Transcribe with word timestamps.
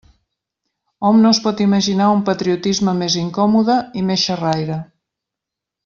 Hom 1.09 1.19
no 1.25 1.33
es 1.35 1.41
pot 1.43 1.61
imaginar 1.65 2.07
un 2.15 2.23
patriotisme 2.31 2.97
més 3.03 3.19
incòmode 3.25 3.79
i 4.01 4.05
més 4.11 4.25
xerraire. 4.31 4.81